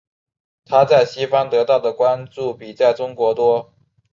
[0.65, 3.71] 她在西方得到的关注比在中国多。